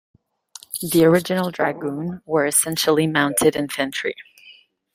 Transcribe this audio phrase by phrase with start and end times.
[0.81, 4.15] The original dragoons were essentially mounted infantry.